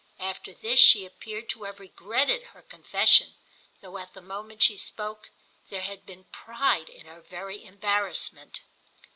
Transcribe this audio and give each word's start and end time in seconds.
After 0.17 0.51
this 0.51 0.79
she 0.79 1.05
appeared 1.05 1.47
to 1.49 1.65
have 1.65 1.79
regretted 1.79 2.47
her 2.57 2.63
confession, 2.63 3.35
though 3.81 3.99
at 3.99 4.15
the 4.15 4.19
moment 4.21 4.63
she 4.63 4.75
spoke 4.75 5.29
there 5.69 5.83
had 5.83 6.07
been 6.07 6.23
pride 6.23 6.89
in 6.89 7.05
her 7.05 7.21
very 7.21 7.63
embarrassment. 7.63 8.61